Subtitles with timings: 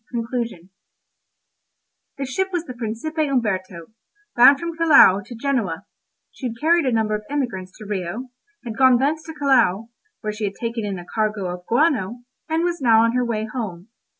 [0.11, 0.71] CONCLUSION
[2.17, 3.91] The ship was the Principe Umberto,
[4.35, 5.85] bound from Callao to Genoa;
[6.31, 8.31] she had carried a number of emigrants to Rio,
[8.65, 9.89] had gone thence to Callao,
[10.21, 13.45] where she had taken in a cargo of guano, and was now on her way
[13.45, 13.89] home.